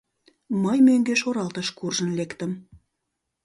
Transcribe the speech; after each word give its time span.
Мый 0.63 0.77
мӧҥгеш 0.87 1.21
оралтыш 1.29 1.67
куржын 1.77 2.11
лектым. 2.19 2.51